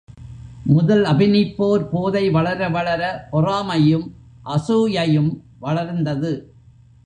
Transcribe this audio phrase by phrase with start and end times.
[0.65, 4.07] முதல் அபினிப் போர் போதை வளர வளர பொறாமையும்,
[4.45, 5.31] அசூயையும்
[5.59, 6.31] வளர்ந்தது.